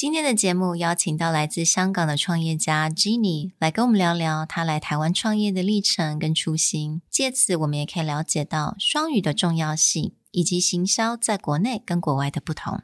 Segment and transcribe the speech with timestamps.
[0.00, 7.02] 今天的节目邀请到来自香港的创业家 Jenny 来跟我们聊聊她来台湾创业的历程跟初心。
[7.10, 12.80] 借此，我们也可以了解到双语的重要性，以及行销在国内跟国外的不同。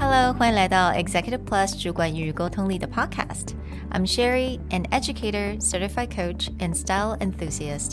[0.00, 3.50] Hello，欢迎来到 Executive Plus 主管与沟通力的 Podcast。
[3.92, 7.92] I'm Sherry, an educator, certified coach, and style enthusiast.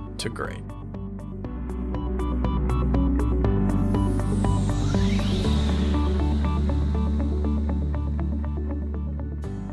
[0.21, 0.61] to great.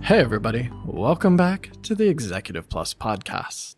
[0.02, 3.76] Hey, everybody, welcome back to the Executive Plus podcast.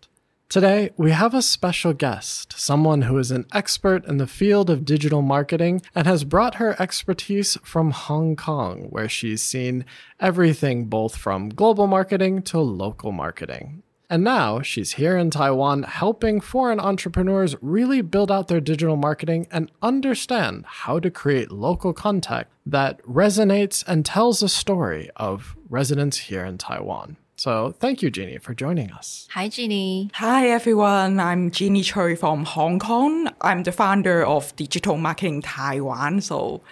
[0.48, 4.84] Today, we have a special guest, someone who is an expert in the field of
[4.84, 9.84] digital marketing and has brought her expertise from Hong Kong, where she's seen
[10.20, 13.82] everything both from global marketing to local marketing.
[14.10, 19.46] And now she's here in Taiwan helping foreign entrepreneurs really build out their digital marketing
[19.52, 26.18] and understand how to create local content that resonates and tells a story of residents
[26.18, 27.18] here in Taiwan.
[27.36, 29.28] So thank you, Jeanie, for joining us.
[29.30, 30.10] Hi, Jeanie.
[30.14, 31.20] Hi, everyone.
[31.20, 33.30] I'm Jeanie Choi from Hong Kong.
[33.40, 36.20] I'm the founder of Digital Marketing Taiwan.
[36.20, 36.62] So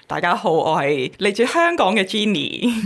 [2.04, 2.82] Jeanie。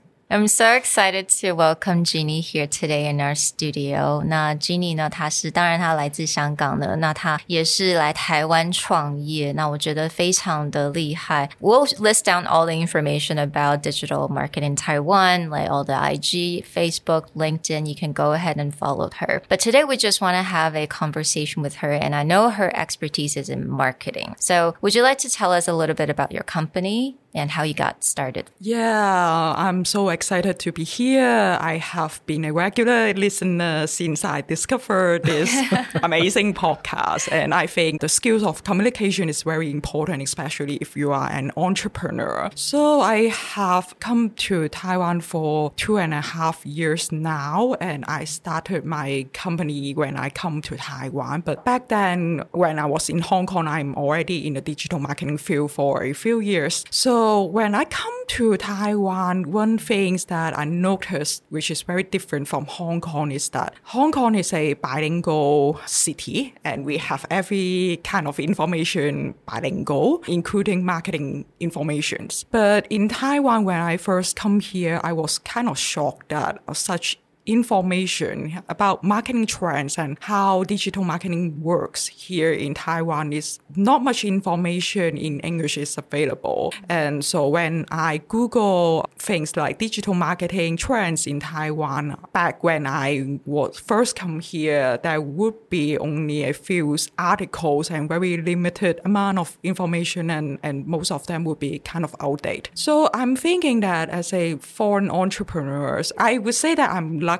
[0.28, 4.24] I'm so excited to welcome Jeanie here today in our studio.
[4.24, 5.08] 那 Jeanie 呢？
[5.08, 9.52] 她是当然她来自香港的，那她也是来台湾创业。
[9.52, 11.48] 那我觉得非常的厉害。
[11.60, 17.26] We'll list down all the information about digital marketing in Taiwan, like all the IG, Facebook,
[17.36, 17.86] LinkedIn.
[17.86, 19.42] You can go ahead and follow her.
[19.48, 22.74] But today we just want to have a conversation with her, and I know her
[22.76, 24.34] expertise is in marketing.
[24.40, 27.14] So would you like to tell us a little bit about your company?
[27.36, 28.50] And how you got started.
[28.58, 31.58] Yeah, I'm so excited to be here.
[31.60, 35.54] I have been a regular listener since I discovered this
[36.02, 37.30] amazing podcast.
[37.30, 41.52] And I think the skills of communication is very important, especially if you are an
[41.56, 42.50] entrepreneur.
[42.54, 47.74] So I have come to Taiwan for two and a half years now.
[47.80, 51.42] And I started my company when I come to Taiwan.
[51.42, 55.36] But back then, when I was in Hong Kong, I'm already in the digital marketing
[55.36, 56.84] field for a few years.
[56.90, 62.04] So so when I come to Taiwan, one thing that I noticed, which is very
[62.04, 67.26] different from Hong Kong, is that Hong Kong is a bilingual city, and we have
[67.28, 72.44] every kind of information bilingual, including marketing informations.
[72.52, 77.18] But in Taiwan, when I first come here, I was kind of shocked that such
[77.46, 84.24] information about marketing trends and how digital marketing works here in Taiwan is not much
[84.24, 86.74] information in English is available.
[86.88, 93.40] And so when I Google things like digital marketing trends in Taiwan, back when I
[93.46, 99.38] was first come here, there would be only a few articles and very limited amount
[99.38, 102.70] of information and, and most of them would be kind of outdated.
[102.74, 107.35] So I'm thinking that as a foreign entrepreneur, I would say that I'm lucky.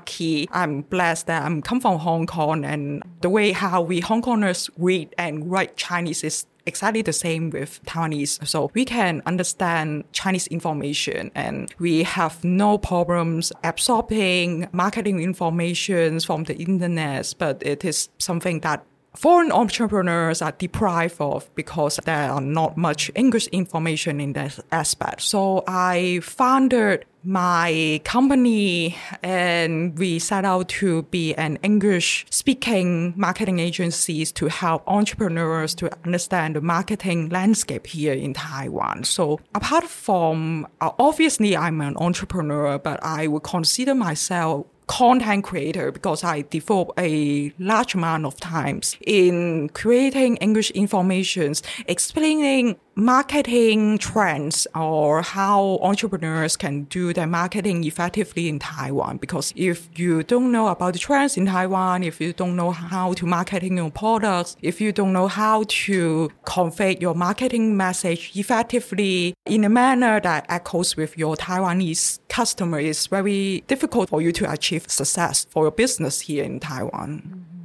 [0.52, 4.70] I'm blessed that I'm come from Hong Kong and the way how we Hong Kongers
[4.76, 8.46] read and write Chinese is exactly the same with Taiwanese.
[8.46, 16.44] So we can understand Chinese information and we have no problems absorbing marketing information from
[16.44, 18.84] the internet, but it is something that
[19.16, 25.22] foreign entrepreneurs are deprived of because there are not much English information in that aspect.
[25.22, 33.58] So I founded my company and we set out to be an English speaking marketing
[33.58, 39.02] agencies to help entrepreneurs to understand the marketing landscape here in Taiwan.
[39.02, 45.90] So apart from uh, obviously I'm an entrepreneur, but I would consider myself content creator
[45.90, 54.66] because I devote a large amount of times in creating English informations, explaining marketing trends
[54.74, 59.18] or how entrepreneurs can do their marketing effectively in Taiwan.
[59.18, 63.12] Because if you don't know about the trends in Taiwan, if you don't know how
[63.12, 69.34] to marketing your products, if you don't know how to convey your marketing message effectively
[69.44, 74.50] in a manner that echoes with your Taiwanese customer, it's very difficult for you to
[74.50, 77.55] achieve success for your business here in Taiwan.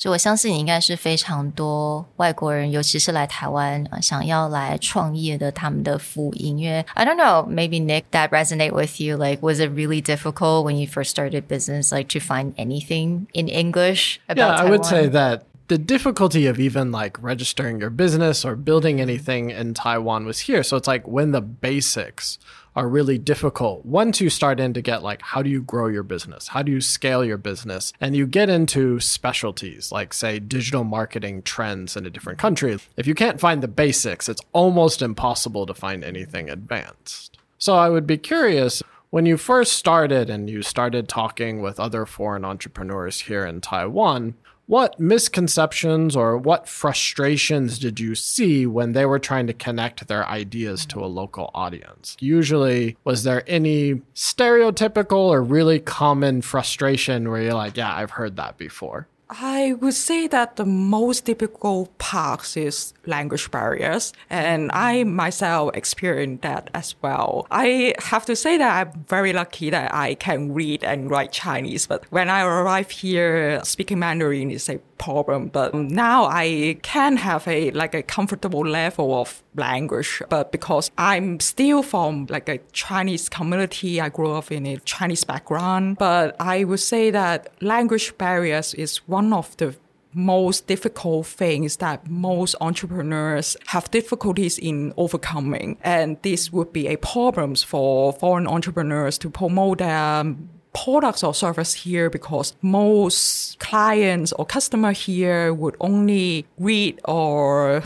[0.00, 6.58] 所以我相信你应该是非常多外国人，尤其是来台湾、呃、想要来创业的他们的福音。
[6.58, 9.16] 因为 I don't know, maybe Nick that resonate with you.
[9.16, 13.48] Like, was it really difficult when you first started business, like to find anything in
[13.48, 14.70] English about Yeah, I Taiwan?
[14.70, 19.72] would say that the difficulty of even like registering your business or building anything in
[19.72, 20.62] Taiwan was here.
[20.62, 22.38] So it's like when the basics
[22.75, 23.85] are really difficult.
[23.85, 26.49] Once you start in to get like, how do you grow your business?
[26.49, 27.91] How do you scale your business?
[27.99, 32.77] And you get into specialties like, say, digital marketing trends in a different country.
[32.95, 37.37] If you can't find the basics, it's almost impossible to find anything advanced.
[37.57, 38.81] So I would be curious
[39.11, 44.35] when you first started and you started talking with other foreign entrepreneurs here in Taiwan,
[44.71, 50.25] what misconceptions or what frustrations did you see when they were trying to connect their
[50.29, 52.15] ideas to a local audience?
[52.21, 58.37] Usually, was there any stereotypical or really common frustration where you're like, yeah, I've heard
[58.37, 59.09] that before?
[59.31, 66.43] I would say that the most difficult part is language barriers, and I myself experienced
[66.43, 67.47] that as well.
[67.49, 71.87] I have to say that I'm very lucky that I can read and write Chinese,
[71.87, 75.47] but when I arrived here, speaking Mandarin is a problem.
[75.47, 81.39] But now I can have a like a comfortable level of language, but because I'm
[81.39, 86.63] still from like a Chinese community, I grew up in a Chinese background, but I
[86.63, 89.75] would say that language barriers is one of the
[90.13, 95.77] most difficult things that most entrepreneurs have difficulties in overcoming.
[95.83, 100.23] And this would be a problem for foreign entrepreneurs to promote their
[100.73, 107.83] products or service here because most clients or customer here would only read or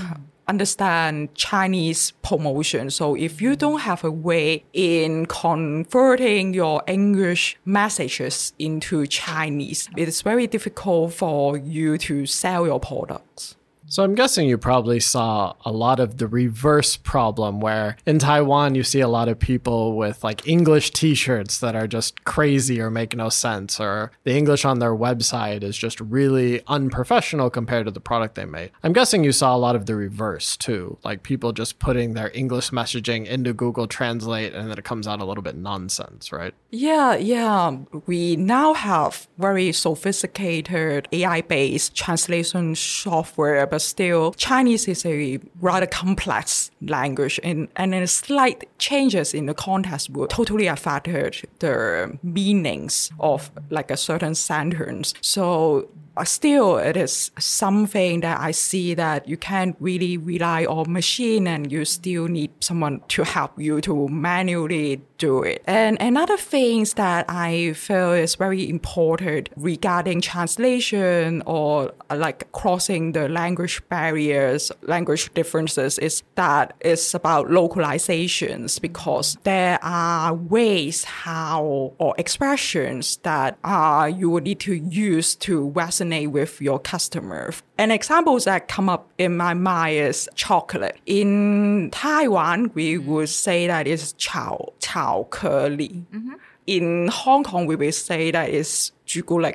[0.47, 2.89] understand Chinese promotion.
[2.89, 3.57] So if you mm.
[3.57, 11.13] don't have a way in converting your English messages into Chinese, it is very difficult
[11.13, 13.55] for you to sell your products.
[13.87, 18.73] So I'm guessing you probably saw a lot of the reverse problem where in Taiwan
[18.73, 22.89] you see a lot of people with like English t-shirts that are just crazy or
[22.89, 27.91] make no sense or the English on their website is just really unprofessional compared to
[27.91, 28.71] the product they made.
[28.83, 32.31] I'm guessing you saw a lot of the reverse too, like people just putting their
[32.33, 36.55] English messaging into Google Translate and then it comes out a little bit nonsense, right?
[36.71, 37.77] Yeah, yeah.
[38.07, 46.71] We now have very sophisticated AI-based translation software, but still Chinese is a rather complex
[46.81, 51.07] language and, and slight changes in the context would totally affect
[51.59, 55.13] the meanings of like a certain sentence.
[55.19, 55.89] So
[56.23, 61.71] still it is something that I see that you can't really rely on machine and
[61.71, 65.63] you still need someone to help you to manually do it.
[65.67, 73.13] And another things that I feel is very important regarding translation or uh, like crossing
[73.13, 81.93] the language barriers, language differences is that it's about localizations because there are ways how
[81.97, 85.65] or expressions that uh, you would need to use to
[86.04, 87.52] resonate with your customer.
[87.78, 90.98] An example that come up in my mind is chocolate.
[91.06, 95.26] In Taiwan, we would say that is chao, chao
[96.66, 99.54] In Hong Kong, we will say that is 朱古力,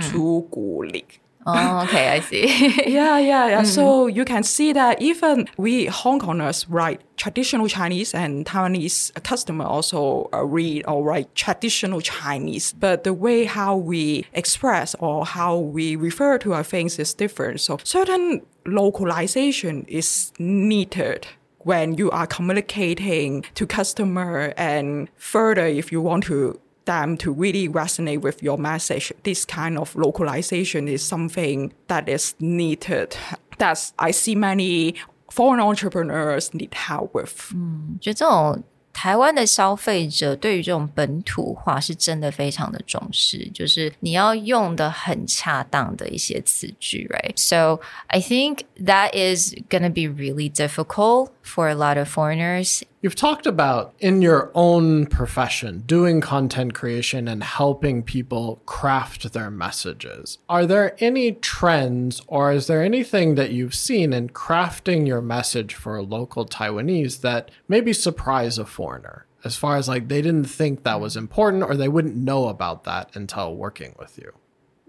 [0.00, 1.04] 朱古力.
[1.47, 2.45] Oh, okay, I see.
[2.87, 3.63] yeah, yeah, yeah.
[3.63, 9.63] So you can see that even we Hong Kongers write traditional Chinese and Taiwanese customer
[9.63, 15.57] also uh, read or write traditional Chinese, but the way how we express or how
[15.57, 17.61] we refer to our things is different.
[17.61, 21.27] So certain localization is needed
[21.59, 27.68] when you are communicating to customer and further if you want to them to really
[27.68, 29.12] resonate with your message.
[29.22, 33.16] This kind of localization is something that is needed.
[33.58, 34.94] That's I see many
[35.30, 37.54] foreign entrepreneurs need help with.
[38.00, 47.32] 觉得这种台湾的消费者对于这种本土化是真的非常的重视，就是你要用的很恰当的一些词句，right?
[47.36, 52.83] So I think that is gonna be really difficult for a lot of foreigners.
[53.01, 59.49] You've talked about in your own profession doing content creation and helping people craft their
[59.49, 60.39] messages.
[60.49, 65.73] Are there any trends or is there anything that you've seen in crafting your message
[65.73, 69.25] for a local Taiwanese that maybe surprise a foreigner?
[69.43, 72.83] As far as like they didn't think that was important or they wouldn't know about
[72.83, 74.33] that until working with you.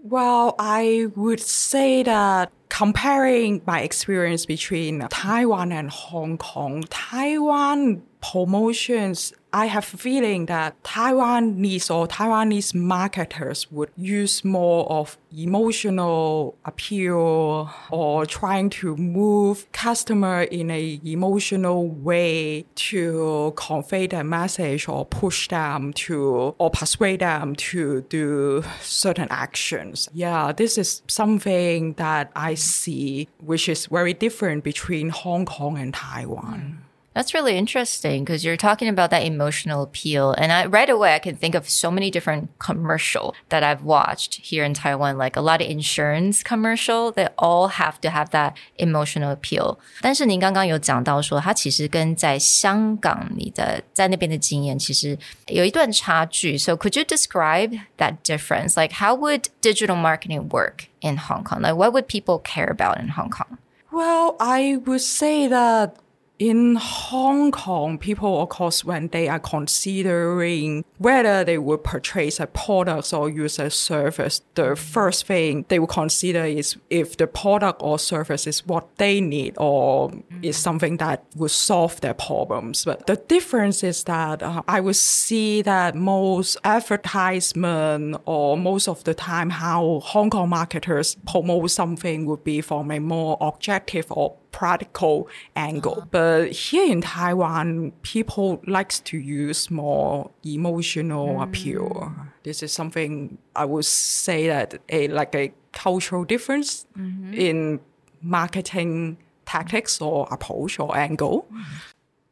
[0.01, 9.33] Well, I would say that comparing my experience between Taiwan and Hong Kong, Taiwan promotions,
[9.51, 17.73] I have a feeling that Taiwanese or Taiwanese marketers would use more of emotional appeal
[17.89, 25.47] or trying to move customer in a emotional way to convey their message or push
[25.47, 30.09] them to or persuade them to do certain actions.
[30.13, 35.94] Yeah, this is something that I see which is very different between Hong Kong and
[35.94, 36.78] Taiwan.
[37.14, 40.32] That's really interesting because you're talking about that emotional appeal.
[40.32, 44.40] And I, right away, I can think of so many different commercial that I've watched
[44.42, 48.56] here in Taiwan, like a lot of insurance commercial that all have to have that
[48.78, 49.78] emotional appeal.
[50.00, 55.16] 但是您刚刚有讲到说，它其实跟在香港你的在那边的经验其实
[55.46, 56.58] 有一段差距。
[56.58, 58.76] So could you describe that difference?
[58.76, 61.61] Like how would digital marketing work in Hong Kong?
[61.61, 63.57] Like what would people care about in Hong Kong?
[63.91, 65.97] Well, I would say that
[66.39, 72.47] in Hong Kong, people, of course, when they are considering whether they will purchase a
[72.47, 77.81] product or use a service, the first thing they will consider is if the product
[77.83, 82.85] or service is what they need or is something that will solve their problems.
[82.85, 89.03] But the difference is that uh, I would see that most advertisement or most of
[89.03, 94.37] the time how Hong Kong marketers promote something would be from a more objective or
[94.51, 95.97] practical angle.
[95.97, 96.07] Uh-huh.
[96.11, 101.43] But here in Taiwan, people likes to use more emotional mm.
[101.43, 102.13] appeal.
[102.43, 107.33] This is something I would say that a like a cultural difference mm-hmm.
[107.33, 107.79] in
[108.21, 111.47] marketing tactics or approach or angle.
[111.53, 111.63] Mm.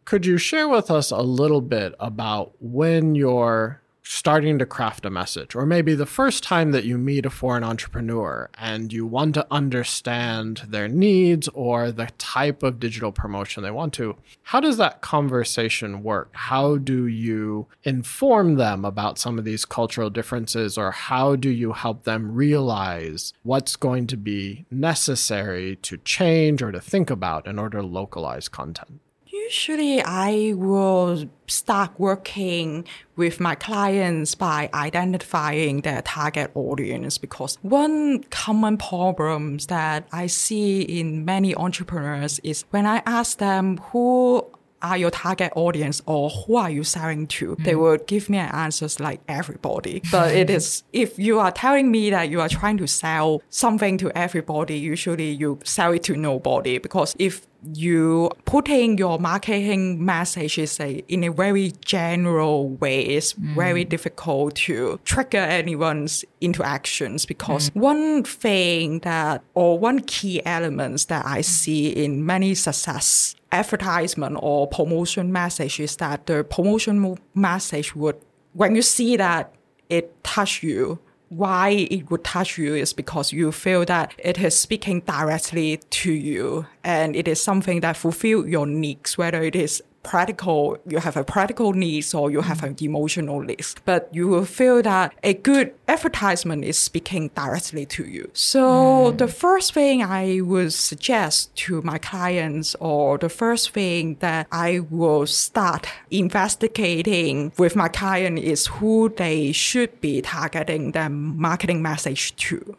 [0.05, 5.09] Could you share with us a little bit about when you're starting to craft a
[5.09, 9.33] message, or maybe the first time that you meet a foreign entrepreneur and you want
[9.33, 14.77] to understand their needs or the type of digital promotion they want to, how does
[14.77, 16.29] that conversation work?
[16.31, 21.73] How do you inform them about some of these cultural differences, or how do you
[21.73, 27.59] help them realize what's going to be necessary to change or to think about in
[27.59, 29.01] order to localize content?
[29.29, 38.23] Usually, I will start working with my clients by identifying their target audience because one
[38.25, 44.45] common problem that I see in many entrepreneurs is when I ask them who
[44.81, 47.51] are your target audience or who are you selling to?
[47.51, 47.63] Mm-hmm.
[47.63, 50.01] They would give me an answers like everybody.
[50.11, 53.97] But it is, if you are telling me that you are trying to sell something
[53.99, 60.79] to everybody, usually you sell it to nobody because if you putting your marketing messages
[60.79, 63.55] in a very general way it's mm.
[63.55, 67.81] very difficult to trigger anyone's into actions because mm.
[67.81, 74.67] one thing that or one key elements that I see in many success advertisement or
[74.67, 78.17] promotion message is that the promotion message would
[78.53, 79.53] when you see that
[79.89, 80.99] it touch you
[81.29, 86.11] why it would touch you is because you feel that it is speaking directly to
[86.11, 91.17] you and it is something that fulfill your needs, whether it is practical, you have
[91.17, 92.85] a practical needs or you have an mm-hmm.
[92.85, 93.75] emotional needs.
[93.85, 98.29] But you will feel that a good advertisement is speaking directly to you.
[98.33, 99.17] So mm-hmm.
[99.17, 104.79] the first thing I would suggest to my clients or the first thing that I
[104.89, 112.35] will start investigating with my client is who they should be targeting their marketing message
[112.37, 112.75] to.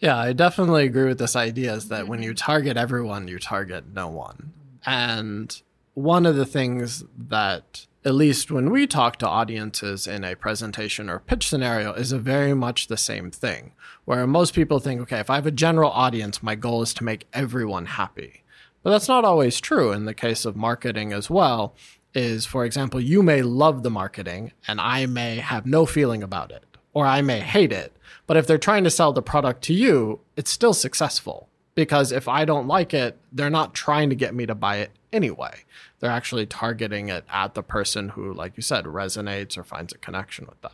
[0.00, 2.28] Yeah, I definitely agree with this idea is that when mm-hmm.
[2.28, 4.52] you target everyone, you target no one.
[4.86, 5.60] And
[6.02, 11.10] one of the things that at least when we talk to audiences in a presentation
[11.10, 13.72] or pitch scenario is a very much the same thing
[14.06, 17.04] where most people think okay if i have a general audience my goal is to
[17.04, 18.42] make everyone happy
[18.82, 21.74] but that's not always true in the case of marketing as well
[22.14, 26.50] is for example you may love the marketing and i may have no feeling about
[26.50, 26.64] it
[26.94, 27.92] or i may hate it
[28.26, 32.28] but if they're trying to sell the product to you it's still successful because if
[32.28, 35.64] I don't like it, they're not trying to get me to buy it anyway.
[36.00, 39.98] They're actually targeting it at the person who, like you said, resonates or finds a
[39.98, 40.72] connection with that.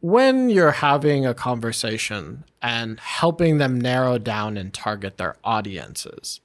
[0.00, 6.40] When you're having a conversation and helping them narrow down and target their audiences,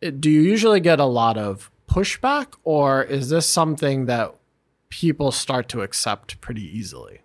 [0.00, 4.34] do you usually get a lot of pushback or is this something that
[4.88, 7.20] people start to accept pretty easily?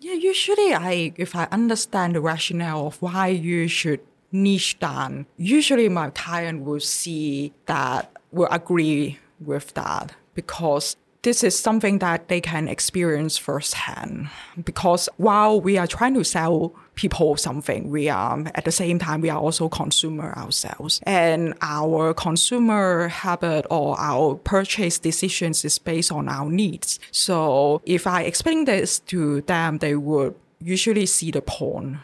[0.00, 5.88] Yeah, usually I if I understand the rationale of why you should niche down, usually
[5.88, 12.40] my client will see that will agree with that because this is something that they
[12.40, 14.28] can experience firsthand.
[14.62, 19.20] Because while we are trying to sell people something we are at the same time
[19.22, 21.00] we are also consumer ourselves.
[21.04, 26.98] And our consumer habit or our purchase decisions is based on our needs.
[27.10, 31.96] So if i explain this to them they would usually see the point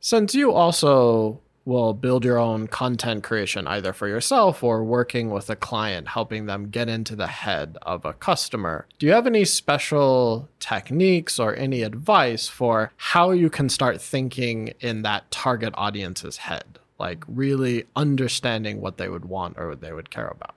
[0.00, 5.48] since you also will build your own content creation either for yourself or working with
[5.48, 8.86] a client, helping them get into the head of a customer.
[8.98, 14.74] Do you have any special techniques or any advice for how you can start thinking
[14.80, 16.78] in that target audience's head?
[16.98, 20.54] Like really understanding what they would want or what they would care about?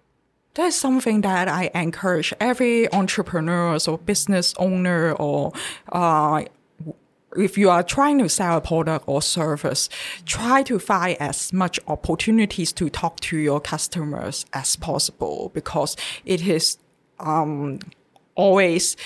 [0.55, 5.51] That's something that I encourage every entrepreneur or business owner or
[5.91, 6.45] uh,
[7.38, 9.89] if you are trying to sell a product or service,
[10.25, 16.46] try to find as much opportunities to talk to your customers as possible because it
[16.48, 16.77] is
[17.20, 17.80] um,
[18.36, 18.98] always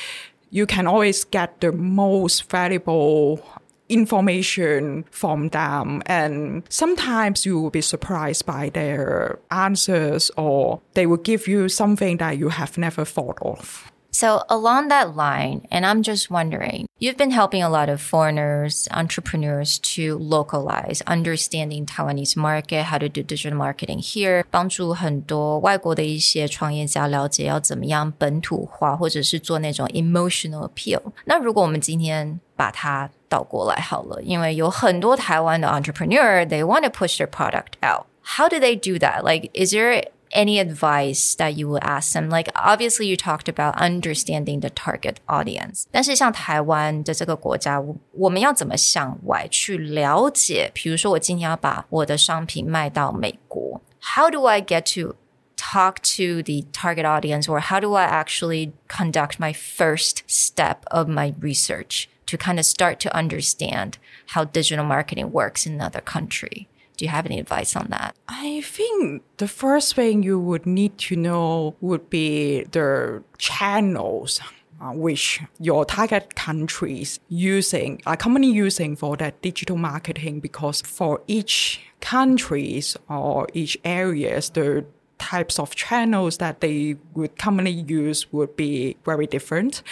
[0.51, 3.45] you can always get the most valuable
[3.87, 6.01] information from them.
[6.05, 12.17] And sometimes you will be surprised by their answers or they will give you something
[12.17, 17.16] that you have never thought of so along that line, and I'm just wondering, you've
[17.16, 23.24] been helping a lot of foreigners, entrepreneurs to localize, understanding Taiwanese market, how to do
[23.24, 31.00] digital marketing here, 帮助很多外国的一些创业家了解要怎么样本土化，或者是做那种 emotional appeal。
[31.24, 38.06] 那如果我们今天把它倒过来好了，因为有很多台湾的 entrepreneur，they want to push their product out.
[38.22, 39.24] How do they do that?
[39.24, 42.28] Like, is there any advice that you would ask them?
[42.28, 45.84] Like, obviously, you talked about understanding the target audience.
[45.90, 47.80] 但是像台湾的这个国家，
[48.12, 50.70] 我们要怎么向外去了解？
[50.74, 53.80] 比如说，我今天要把我的商品卖到美国，
[54.16, 55.14] How do I get to
[55.56, 61.08] talk to the target audience, or how do I actually conduct my first step of
[61.08, 63.94] my research to kind of start to understand
[64.34, 66.66] how digital marketing works in another country?
[66.99, 68.13] Do you have any advice on that?
[68.27, 74.41] I think the first thing you would need to know would be the channels
[74.81, 81.21] uh, which your target countries using are commonly using for that digital marketing because for
[81.25, 84.83] each countries or each areas the
[85.19, 89.83] types of channels that they would commonly use would be very different.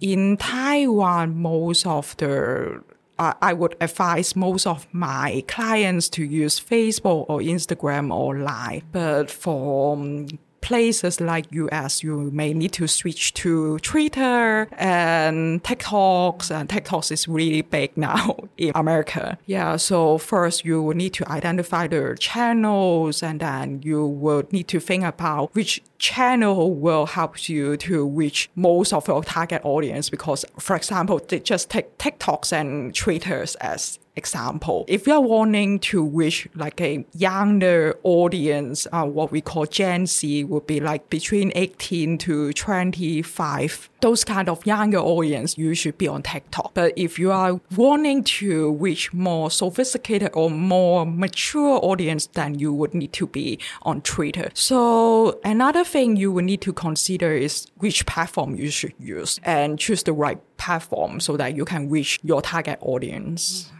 [0.00, 2.82] In Taiwan, most of the
[3.18, 8.82] uh, I would advise most of my clients to use Facebook or Instagram or Line.
[8.92, 10.26] But for um,
[10.64, 17.28] places like US, you may need to switch to Twitter and TikToks, and TikToks is
[17.28, 19.38] really big now in America.
[19.44, 24.68] Yeah, so first you will need to identify the channels, and then you will need
[24.68, 30.08] to think about which channel will help you to reach most of your target audience.
[30.08, 34.84] Because, for example, they just take TikToks and Twitters as example.
[34.88, 40.44] If you're wanting to reach like a younger audience, uh, what we call Gen Z
[40.44, 43.90] would be like between 18 to 25.
[44.00, 46.74] Those kind of younger audience, you should be on TikTok.
[46.74, 52.72] But if you are wanting to reach more sophisticated or more mature audience, then you
[52.72, 54.50] would need to be on Twitter.
[54.54, 59.78] So another thing you would need to consider is which platform you should use and
[59.78, 63.70] choose the right platform so that you can reach your target audience.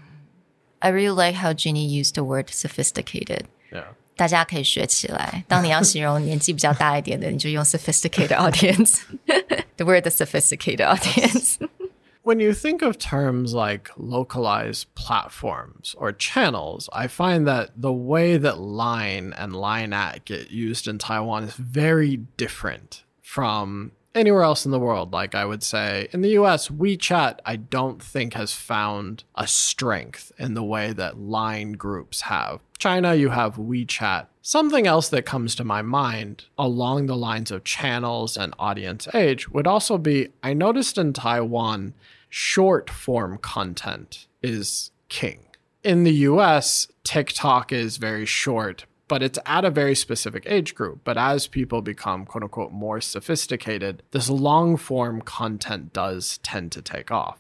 [0.83, 3.47] I really like how Ginny used the word sophisticated.
[3.71, 3.95] Yeah.
[4.15, 5.43] 大家可以学起来。
[5.47, 9.01] 当你要形容年纪比较大一点的，你就用 sophisticated audience.
[9.77, 11.57] the word the sophisticated audience.
[12.23, 18.37] when you think of terms like localized platforms or channels, I find that the way
[18.37, 24.64] that Line and Line at get used in Taiwan is very different from anywhere else
[24.64, 25.12] in the world.
[25.12, 30.32] Like I would say in the US, WeChat, I don't think has found a strength
[30.38, 32.60] in the way that line groups have.
[32.78, 34.26] China, you have WeChat.
[34.42, 39.48] Something else that comes to my mind along the lines of channels and audience age
[39.48, 41.94] would also be I noticed in Taiwan,
[42.28, 45.40] short form content is king.
[45.82, 51.00] In the US, TikTok is very short, but it's at a very specific age group.
[51.04, 56.82] But as people become quote unquote more sophisticated, this long form content does tend to
[56.82, 57.38] take off.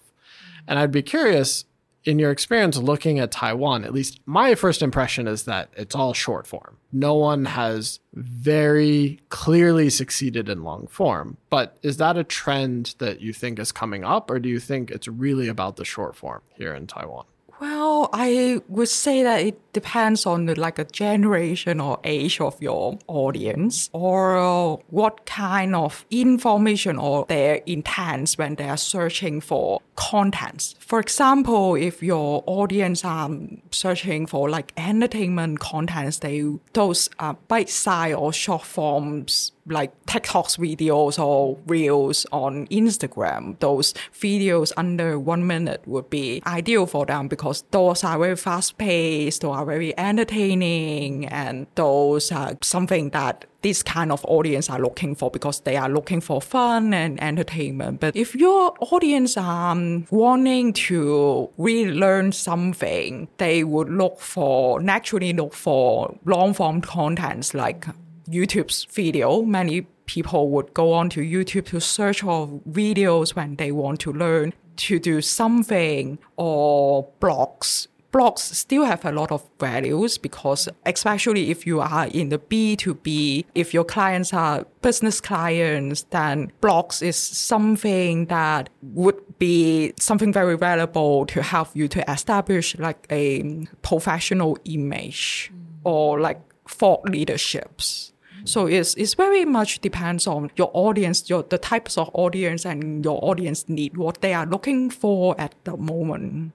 [0.66, 1.64] And I'd be curious
[2.04, 6.12] in your experience looking at Taiwan, at least my first impression is that it's all
[6.12, 6.76] short form.
[6.92, 11.38] No one has very clearly succeeded in long form.
[11.48, 14.90] But is that a trend that you think is coming up, or do you think
[14.90, 17.24] it's really about the short form here in Taiwan?
[17.60, 22.60] Well, I would say that it depends on the, like a generation or age of
[22.62, 29.80] your audience or what kind of information or their intents when they are searching for
[29.96, 30.74] contents.
[30.78, 33.30] For example, if your audience are
[33.70, 37.10] searching for like entertainment contents, they those
[37.48, 45.18] bite size or short forms like TikToks videos or reels on Instagram, those videos under
[45.18, 49.72] one minute would be ideal for them because those are very fast paced, those are
[49.72, 55.60] very entertaining, and those are something that this kind of audience are looking for because
[55.60, 58.00] they are looking for fun and entertainment.
[58.00, 59.76] But if your audience are
[60.10, 67.86] wanting to relearn something, they would look for naturally look for long form contents like
[68.28, 69.42] YouTube's video.
[69.42, 74.12] Many people would go on to YouTube to search for videos when they want to
[74.12, 77.86] learn to do something or blogs.
[78.14, 83.44] Blogs still have a lot of values because especially if you are in the B2B,
[83.56, 90.56] if your clients are business clients, then blogs is something that would be something very
[90.56, 95.50] valuable to help you to establish like a professional image
[95.82, 98.13] or like thought leaderships.
[98.45, 103.03] So it's, it's very much depends on your audience, your the types of audience and
[103.03, 106.51] your audience need what they are looking for at the moment.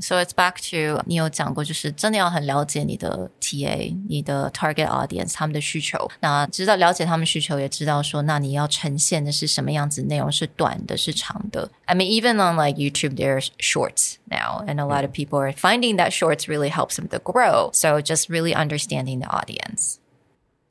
[0.00, 6.08] So it's back to 你有讲过，就是真的要很了解你的 TA、你的 target audience 他们的需求。
[6.20, 11.68] 那知道了解他们需求，也知道说，那你要呈现的是什么样子内容，是短的，是长的。
[11.86, 15.96] I mean, even on like YouTube, there's shorts now, and a lot of people are finding
[15.96, 17.70] that shorts really helps them to grow.
[17.72, 19.96] So just really understanding the audience.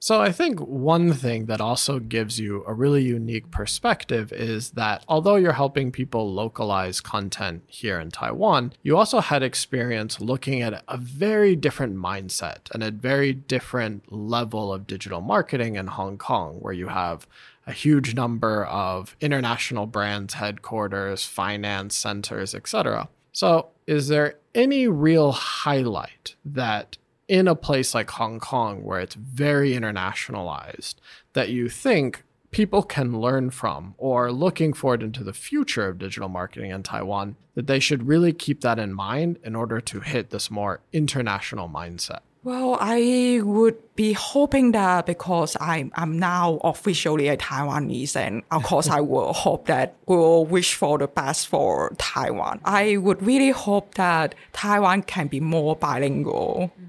[0.02, 5.04] So, I think one thing that also gives you a really unique perspective is that
[5.06, 10.82] although you're helping people localize content here in Taiwan, you also had experience looking at
[10.88, 16.56] a very different mindset and a very different level of digital marketing in Hong Kong,
[16.60, 17.26] where you have
[17.66, 23.10] a huge number of international brands headquarters, finance centers, etc.
[23.32, 26.96] So, is there any real highlight that
[27.30, 30.96] in a place like Hong Kong, where it's very internationalized,
[31.32, 36.28] that you think people can learn from or looking forward into the future of digital
[36.28, 40.30] marketing in Taiwan, that they should really keep that in mind in order to hit
[40.30, 42.18] this more international mindset?
[42.42, 48.64] Well, I would be hoping that because I'm, I'm now officially a Taiwanese, and of
[48.64, 52.60] course, I will hope that we will wish for the best for Taiwan.
[52.64, 56.72] I would really hope that Taiwan can be more bilingual.
[56.80, 56.86] Mm.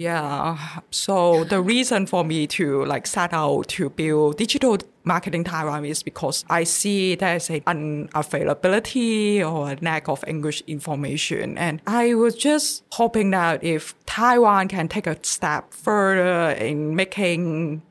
[0.00, 0.56] Yeah.
[0.90, 6.02] So the reason for me to like set out to build digital marketing Taiwan is
[6.02, 11.58] because I see there's a unavailability or a lack of English information.
[11.58, 17.82] And I was just hoping that if Taiwan can take a step further in making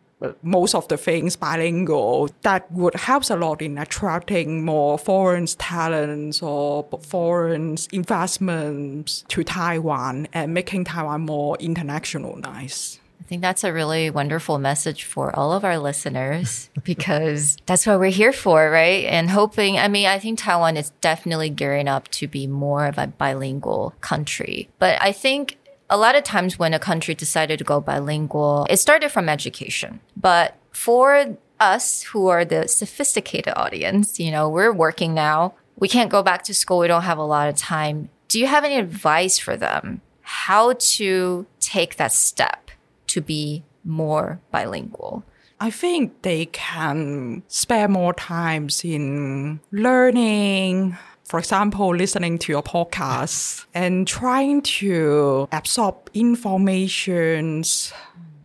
[0.41, 6.41] most of the things bilingual that would help a lot in attracting more foreign talents
[6.41, 12.99] or foreign investments to Taiwan and making Taiwan more internationalized.
[13.19, 17.99] I think that's a really wonderful message for all of our listeners because that's what
[17.99, 19.05] we're here for, right?
[19.05, 22.97] And hoping, I mean, I think Taiwan is definitely gearing up to be more of
[22.97, 24.69] a bilingual country.
[24.79, 25.58] But I think
[25.89, 29.99] a lot of times when a country decided to go bilingual, it started from education.
[30.15, 35.53] But for us who are the sophisticated audience, you know, we're working now.
[35.77, 36.79] We can't go back to school.
[36.79, 38.09] We don't have a lot of time.
[38.27, 40.01] Do you have any advice for them?
[40.21, 42.71] How to take that step
[43.07, 45.23] to be more bilingual?
[45.59, 50.97] I think they can spare more times in learning,
[51.29, 57.93] for example, listening to your podcast and trying to absorb informations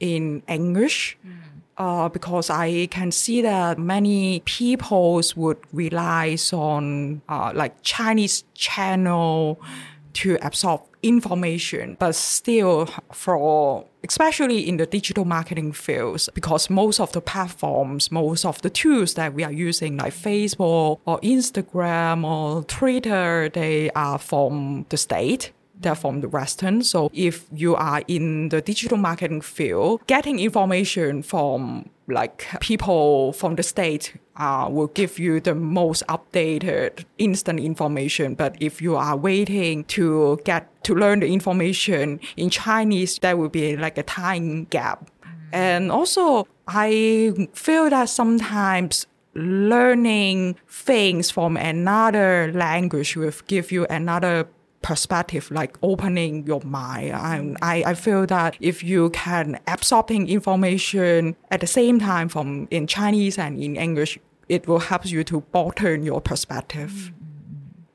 [0.01, 1.17] in English.
[1.77, 9.61] Uh, because I can see that many people would rely on uh, like Chinese channel
[10.15, 17.13] to absorb information, but still for especially in the digital marketing fields, because most of
[17.13, 22.65] the platforms, most of the tools that we are using, like Facebook or Instagram or
[22.65, 26.83] Twitter, they are from the state they're from the Western.
[26.83, 33.57] So if you are in the digital marketing field, getting information from like people from
[33.57, 38.35] the state uh, will give you the most updated instant information.
[38.35, 43.49] But if you are waiting to get to learn the information in Chinese, there will
[43.49, 45.11] be like a time gap.
[45.53, 54.49] And also, I feel that sometimes learning things from another language will give you another
[54.85, 57.13] perspective, like opening your mind.
[57.13, 62.69] And I, I feel that if you can absorbing information at the same time from
[62.71, 64.19] in Chinese and in English,
[64.49, 67.13] it will help you to broaden your perspective.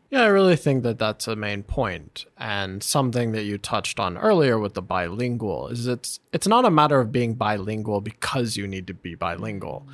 [0.10, 4.17] Yeah, I really think that that's a main point, and something that you touched on
[4.17, 8.67] earlier with the bilingual is it's it's not a matter of being bilingual because you
[8.67, 9.88] need to be bilingual.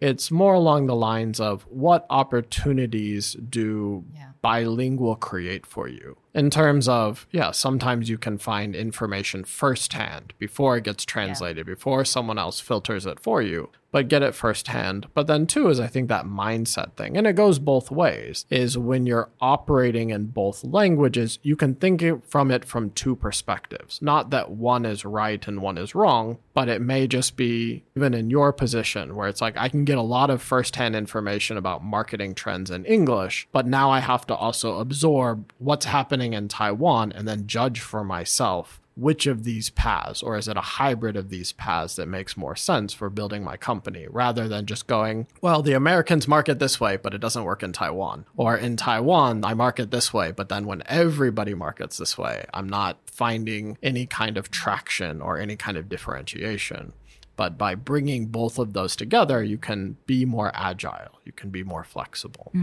[0.00, 4.30] It's more along the lines of what opportunities do Yeah.
[4.42, 6.16] Bilingual create for you.
[6.34, 12.04] In terms of yeah sometimes you can find information firsthand before it gets translated before
[12.04, 15.08] someone else filters it for you but get it firsthand.
[15.14, 18.78] But then two is i think that mindset thing and it goes both ways is
[18.78, 24.00] when you're operating in both languages you can think from it from two perspectives.
[24.00, 28.14] Not that one is right and one is wrong but it may just be even
[28.14, 31.82] in your position where it's like i can get a lot of firsthand information about
[31.82, 37.12] marketing trends in english but now i have to also absorb what's happening in taiwan
[37.12, 41.30] and then judge for myself which of these paths, or is it a hybrid of
[41.30, 45.62] these paths that makes more sense for building my company rather than just going, well,
[45.62, 48.26] the Americans market this way, but it doesn't work in Taiwan.
[48.36, 52.68] Or in Taiwan, I market this way, but then when everybody markets this way, I'm
[52.68, 56.92] not finding any kind of traction or any kind of differentiation.
[57.39, 61.63] But by bringing both of those together, you can be more agile, you can be
[61.65, 62.53] more flexible.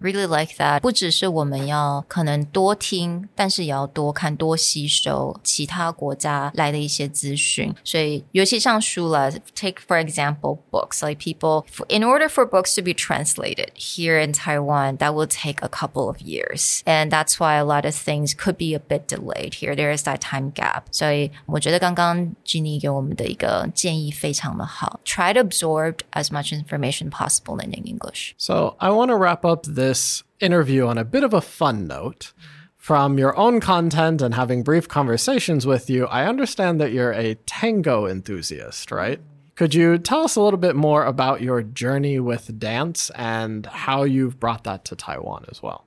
[0.00, 7.74] Really like that，不只是我们要可能多听，但是也要多看、多吸收其他国家来的一些资讯。
[7.84, 11.06] 所以，尤其像书了，take for example books.
[11.06, 15.60] Like people, in order for books to be translated here in Taiwan, that will take
[15.60, 19.06] a couple of years, and that's why a lot of things could be a bit
[19.06, 19.76] delayed here.
[19.76, 20.84] There is that time gap.
[20.90, 25.00] 所以，我觉得刚刚 Ginny 给我们的一个建议 非常的好。
[25.04, 28.34] Try to absorb as much information possible in English.
[28.36, 32.32] So I want to wrap up this interview on a bit of a fun note.
[32.76, 37.36] From your own content and having brief conversations with you, I understand that you're a
[37.46, 39.20] tango enthusiast, right?
[39.54, 44.02] Could you tell us a little bit more about your journey with dance and how
[44.02, 45.86] you've brought that to Taiwan as well?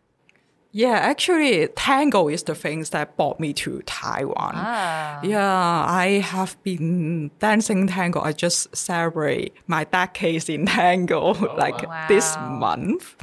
[0.75, 4.55] Yeah, actually, tango is the things that brought me to Taiwan.
[4.57, 5.21] Ah.
[5.23, 8.23] Yeah, I have been dancing tango.
[8.23, 12.49] I just celebrate my decades in tango oh, like this Wow.
[12.49, 13.15] month.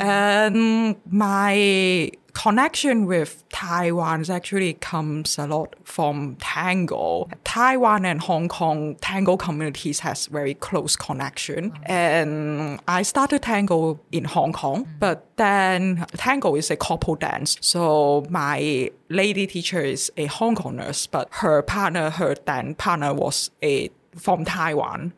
[0.00, 7.28] And my connection with Taiwan actually comes a lot from tango.
[7.44, 11.72] Taiwan and Hong Kong tango communities has very close connection.
[11.84, 17.56] And I started tango in Hong Kong, but then tango is a couple dance.
[17.60, 23.14] So my lady teacher is a Hong Kong nurse, but her partner, her dance partner
[23.14, 25.12] was a from Taiwan.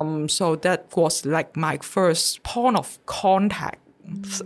[0.00, 3.80] Um, so that was like my first point of contact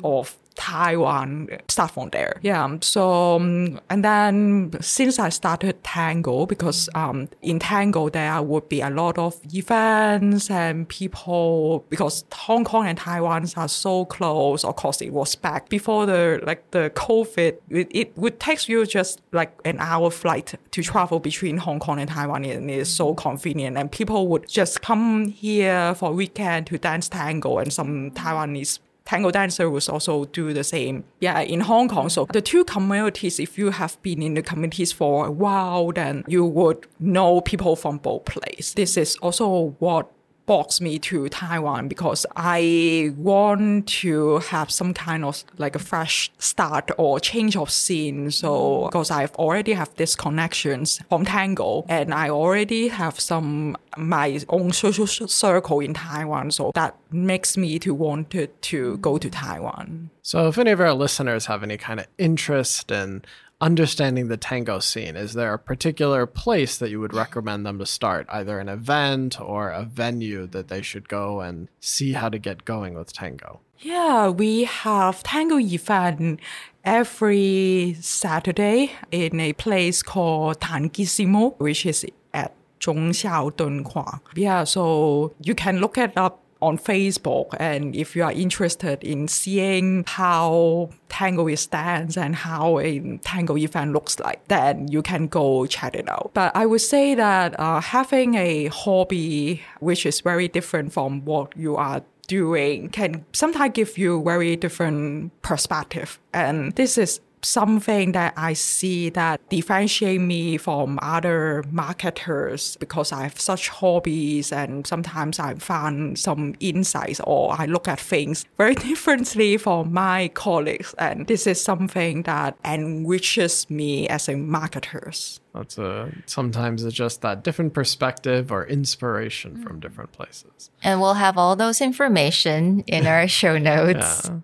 [0.02, 0.36] of
[0.70, 2.38] Taiwan start from there.
[2.42, 2.76] Yeah.
[2.80, 8.80] So um, and then since I started tango, because um, in tango there would be
[8.80, 14.64] a lot of events and people because Hong Kong and Taiwan are so close.
[14.64, 17.56] Of course, it was back before the like the COVID.
[17.70, 21.98] It, it would take you just like an hour flight to travel between Hong Kong
[21.98, 23.76] and Taiwan, and it's so convenient.
[23.76, 28.78] And people would just come here for weekend to dance tango, and some Taiwanese
[29.10, 31.02] tango dancer will also do the same.
[31.18, 32.08] Yeah, in Hong Kong.
[32.08, 36.24] So the two communities, if you have been in the communities for a while, then
[36.28, 38.74] you would know people from both places.
[38.74, 40.08] This is also what
[40.50, 46.28] brought me to Taiwan because I want to have some kind of like a fresh
[46.38, 48.32] start or change of scene.
[48.32, 54.40] So because I've already have these connections from tango and I already have some my
[54.48, 56.50] own social circle in Taiwan.
[56.50, 60.10] So that makes me to want to, to go to Taiwan.
[60.22, 63.22] So, if any of our listeners have any kind of interest in
[63.60, 67.86] understanding the tango scene, is there a particular place that you would recommend them to
[67.86, 72.38] start, either an event or a venue that they should go and see how to
[72.38, 73.60] get going with tango?
[73.78, 76.40] Yeah, we have tango event
[76.84, 84.20] every Saturday in a place called Tangissimo, which is at Zhongxiao Dunhua.
[84.34, 89.28] Yeah, so you can look it up on Facebook and if you are interested in
[89.28, 95.66] seeing how tango danced and how a tango event looks like, then you can go
[95.66, 96.30] check it out.
[96.34, 101.56] But I would say that uh, having a hobby which is very different from what
[101.56, 106.20] you are doing can sometimes give you very different perspective.
[106.32, 113.22] And this is something that I see that differentiate me from other marketers because I
[113.22, 118.74] have such hobbies and sometimes I find some insights or I look at things very
[118.90, 120.94] differently from my colleagues.
[120.98, 125.40] And this is something that enriches me as a marketer.
[125.54, 129.80] That's a sometimes it's just that different perspective or inspiration from mm.
[129.80, 130.70] different places.
[130.82, 134.28] And we'll have all those information in our show notes.
[134.28, 134.40] Yeah.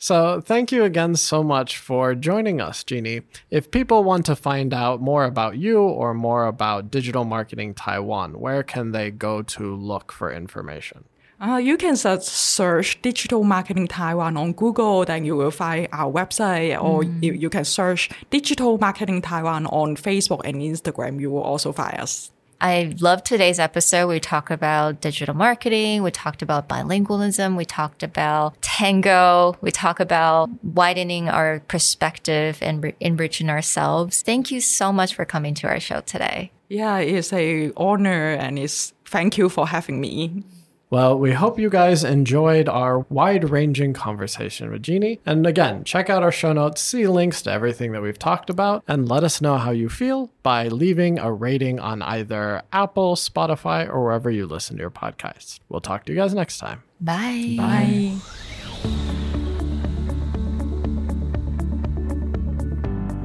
[0.00, 3.22] So, thank you again so much for joining us, Jeanie.
[3.50, 8.38] If people want to find out more about you or more about digital marketing Taiwan,
[8.38, 11.04] where can they go to look for information?
[11.40, 16.10] Uh, you can search, search digital marketing Taiwan on Google, then you will find our
[16.10, 21.20] website, or you, you can search digital marketing Taiwan on Facebook and Instagram.
[21.20, 22.30] You will also find us.
[22.60, 24.08] I love today's episode.
[24.08, 26.02] We talked about digital marketing.
[26.02, 27.56] We talked about bilingualism.
[27.56, 29.56] We talked about tango.
[29.60, 34.22] We talk about widening our perspective and enriching ourselves.
[34.22, 36.50] Thank you so much for coming to our show today.
[36.68, 40.42] Yeah, it's a honor and it's thank you for having me.
[40.90, 45.20] Well, we hope you guys enjoyed our wide ranging conversation with Jeanie.
[45.26, 48.84] And again, check out our show notes, see links to everything that we've talked about,
[48.88, 53.86] and let us know how you feel by leaving a rating on either Apple, Spotify,
[53.86, 55.60] or wherever you listen to your podcast.
[55.68, 56.82] We'll talk to you guys next time.
[57.02, 57.56] Bye.
[57.58, 58.14] Bye.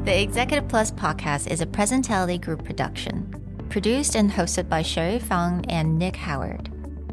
[0.04, 3.34] The Executive Plus podcast is a Presentality Group production,
[3.70, 6.73] produced and hosted by Sherry Fang and Nick Howard.